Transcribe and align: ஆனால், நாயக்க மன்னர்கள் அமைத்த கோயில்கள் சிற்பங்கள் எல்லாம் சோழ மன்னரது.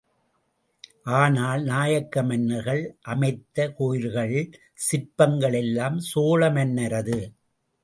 ஆனால், 1.17 1.61
நாயக்க 1.63 2.23
மன்னர்கள் 2.23 2.81
அமைத்த 3.01 3.67
கோயில்கள் 3.71 4.35
சிற்பங்கள் 4.87 5.53
எல்லாம் 5.53 5.99
சோழ 5.99 6.49
மன்னரது. 6.49 7.19